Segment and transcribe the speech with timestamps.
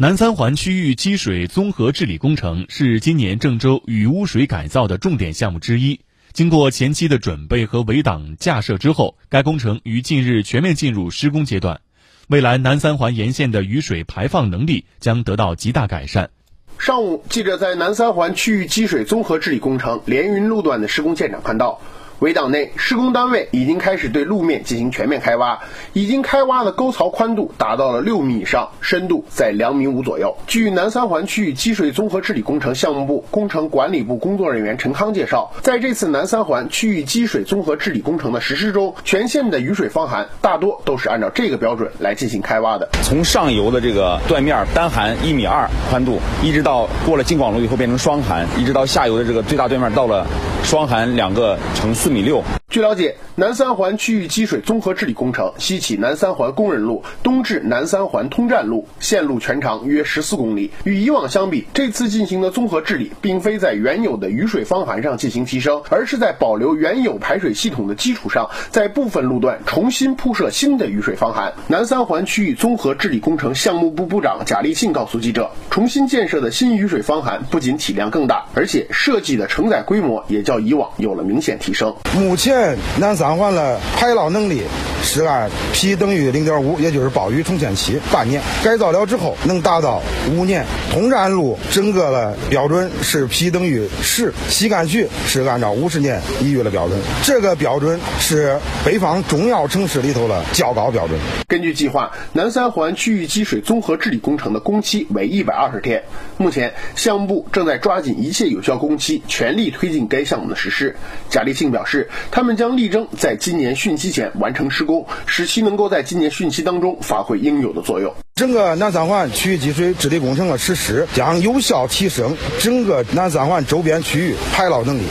[0.00, 6.00] 南三环区域积水综合治理工程是今年郑州雨污水改造的重点项目之一。
[6.32, 11.82] 经过前期的准备和围挡架设之后，该工程于近日全面进入施工阶段。
[12.28, 16.30] 未来南三环沿线的雨水排放能力将得到极大改善。
[16.78, 21.78] 上午，记者在南三环区域积水综合治理工程连云路段的施工现场看到。
[22.20, 25.58] 围挡内，施工单位已经开始对路面进行全面开挖，
[25.94, 30.36] 已经开挖的沟槽宽度达到了六米以上，深度在两米五左右。
[30.46, 42.86] 据南三环区域积水综合治理工程项目部工程管理部工作人员陈康介绍，在这次南三环区域积水综合治理工程的实施中，全线的雨水方涵大多都是按照这个标准来进行开挖的。
[43.02, 50.26] 从上游的这个断面单涵一米二宽度，一直到过了京广路以后变成双涵，一直到下游的这个最大断面到了
[50.62, 52.09] 双涵两个乘四。
[52.10, 52.42] 一米六。
[52.68, 60.70] 据了解，南三环区域积水综合治理工程西起南三环工人路，东至南三环通站路，线路全长约十四公里。
[60.84, 71.54] 与以往相比，这次进行的综合治理，并非在原有的雨水方涵上进行提升，而是在保留原有排水系统的基础上，在部分路段重新铺设新的雨水方涵。
[71.66, 81.96] 南三环区域综合治理工程项目部部长贾立信告诉记者，重新建设的新雨水方涵不仅体量更大，而且设计的承载规模也较以往有了明显提升。
[82.14, 82.76] 目前。
[82.98, 84.64] 南三转换了排涝能力
[85.02, 90.64] 是按 P 等于零点五，也就是暴雨重现期半年改造了之后能达到五年。
[90.92, 96.98] 通站路整个的标准是 P 等于十，西干渠是按照五十年一遇的标准。
[97.22, 101.18] 这个标准是北方重要城市里头的较高标准。
[101.46, 106.02] 根据计划，南三环区域积水综合治理工程的工期为一百二十天。
[106.36, 110.96] 目前，项目部正在抓紧一切有效工期，全力推进该项目的实施。
[111.28, 114.89] 贾立庆表示，他们将力争在今年汛期前完成施工，
[115.26, 118.12] 使其能够在今年汛期当中发挥应有的作用。
[118.34, 125.02] 整个南三环区域积水治理工程的实施，将有效提升整个南三环周边区域排涝能力。